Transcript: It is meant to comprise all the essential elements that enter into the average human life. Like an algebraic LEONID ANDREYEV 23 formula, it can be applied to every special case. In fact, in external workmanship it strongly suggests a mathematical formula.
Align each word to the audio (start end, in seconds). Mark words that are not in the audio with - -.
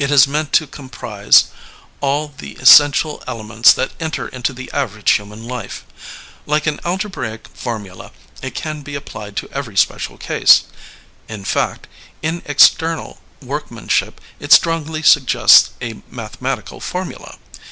It 0.00 0.10
is 0.10 0.26
meant 0.26 0.52
to 0.54 0.66
comprise 0.66 1.44
all 2.00 2.34
the 2.38 2.54
essential 2.56 3.22
elements 3.24 3.72
that 3.72 3.92
enter 4.00 4.26
into 4.26 4.52
the 4.52 4.68
average 4.72 5.12
human 5.12 5.46
life. 5.46 5.84
Like 6.44 6.66
an 6.66 6.80
algebraic 6.84 7.42
LEONID 7.44 7.50
ANDREYEV 7.50 7.62
23 7.62 7.62
formula, 7.62 8.12
it 8.42 8.54
can 8.56 8.82
be 8.82 8.96
applied 8.96 9.36
to 9.36 9.48
every 9.52 9.76
special 9.76 10.18
case. 10.18 10.64
In 11.28 11.44
fact, 11.44 11.86
in 12.20 12.42
external 12.46 13.20
workmanship 13.40 14.20
it 14.40 14.50
strongly 14.52 15.04
suggests 15.04 15.70
a 15.80 16.02
mathematical 16.10 16.80
formula. 16.80 17.38